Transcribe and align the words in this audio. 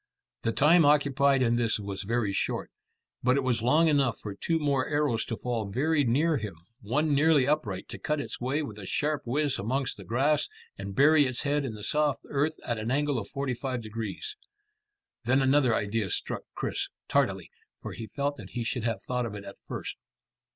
The 0.41 0.51
time 0.51 0.83
occupied 0.83 1.43
in 1.43 1.57
this 1.57 1.79
was 1.79 2.01
very 2.01 2.33
short, 2.33 2.71
but 3.21 3.37
it 3.37 3.43
was 3.43 3.61
long 3.61 3.87
enough 3.87 4.17
for 4.17 4.33
two 4.33 4.57
more 4.57 4.87
arrows 4.87 5.23
to 5.25 5.37
fall 5.37 5.69
very 5.69 6.03
near 6.03 6.37
him, 6.37 6.55
one 6.81 7.13
nearly 7.13 7.47
upright 7.47 7.87
to 7.89 7.99
cut 7.99 8.19
its 8.19 8.41
way 8.41 8.63
with 8.63 8.79
a 8.79 8.87
sharp 8.87 9.21
whizz 9.25 9.59
amongst 9.59 9.97
the 9.97 10.03
grass 10.03 10.49
and 10.75 10.95
bury 10.95 11.27
its 11.27 11.43
head 11.43 11.63
in 11.63 11.75
the 11.75 11.83
soft 11.83 12.23
earth 12.29 12.55
at 12.65 12.79
an 12.79 12.89
angle 12.89 13.19
of 13.19 13.29
forty 13.29 13.53
five 13.53 13.83
degrees. 13.83 14.35
Then 15.25 15.39
another 15.39 15.75
idea 15.75 16.09
struck 16.09 16.45
Chris 16.55 16.87
tardily, 17.07 17.51
for 17.83 17.91
he 17.93 18.07
felt 18.07 18.37
that 18.37 18.49
he 18.53 18.63
should 18.63 18.83
have 18.85 19.03
thought 19.03 19.27
of 19.27 19.35
it 19.35 19.43
at 19.45 19.59
first. 19.67 19.97